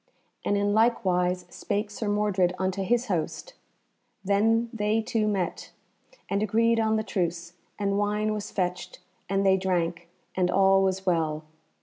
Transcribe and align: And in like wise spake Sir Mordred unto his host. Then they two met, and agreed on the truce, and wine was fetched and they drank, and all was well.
And 0.43 0.57
in 0.57 0.73
like 0.73 1.05
wise 1.05 1.45
spake 1.51 1.91
Sir 1.91 2.09
Mordred 2.09 2.55
unto 2.57 2.81
his 2.81 3.05
host. 3.05 3.53
Then 4.25 4.67
they 4.73 4.99
two 4.99 5.27
met, 5.27 5.73
and 6.27 6.41
agreed 6.41 6.79
on 6.79 6.95
the 6.95 7.03
truce, 7.03 7.53
and 7.77 7.99
wine 7.99 8.33
was 8.33 8.49
fetched 8.49 8.97
and 9.29 9.45
they 9.45 9.57
drank, 9.57 10.09
and 10.35 10.49
all 10.49 10.81
was 10.81 11.05
well. 11.05 11.43